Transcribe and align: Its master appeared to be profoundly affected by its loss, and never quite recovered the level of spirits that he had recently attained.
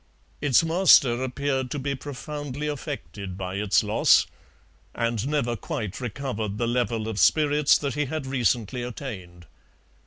Its 0.41 0.63
master 0.63 1.21
appeared 1.21 1.69
to 1.69 1.77
be 1.77 1.93
profoundly 1.93 2.65
affected 2.65 3.37
by 3.37 3.57
its 3.57 3.83
loss, 3.83 4.25
and 4.95 5.27
never 5.27 5.55
quite 5.55 6.01
recovered 6.01 6.57
the 6.57 6.65
level 6.65 7.07
of 7.07 7.19
spirits 7.19 7.77
that 7.77 7.93
he 7.93 8.05
had 8.05 8.25
recently 8.25 8.81
attained. 8.81 9.45